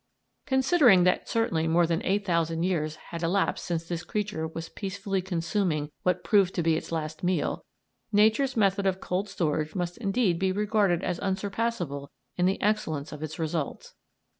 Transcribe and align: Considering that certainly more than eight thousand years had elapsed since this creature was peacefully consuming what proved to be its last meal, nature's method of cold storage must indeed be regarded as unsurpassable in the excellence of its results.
Considering 0.47 1.03
that 1.03 1.29
certainly 1.29 1.67
more 1.67 1.85
than 1.85 2.03
eight 2.03 2.25
thousand 2.25 2.63
years 2.63 2.95
had 3.11 3.21
elapsed 3.21 3.63
since 3.63 3.87
this 3.87 4.03
creature 4.03 4.47
was 4.47 4.67
peacefully 4.67 5.21
consuming 5.21 5.91
what 6.01 6.23
proved 6.23 6.55
to 6.55 6.63
be 6.63 6.75
its 6.75 6.91
last 6.91 7.23
meal, 7.23 7.63
nature's 8.11 8.57
method 8.57 8.87
of 8.87 8.99
cold 8.99 9.29
storage 9.29 9.75
must 9.75 9.99
indeed 9.99 10.39
be 10.39 10.51
regarded 10.51 11.03
as 11.03 11.19
unsurpassable 11.19 12.09
in 12.35 12.47
the 12.47 12.59
excellence 12.63 13.11
of 13.11 13.21
its 13.21 13.37
results. 13.37 13.93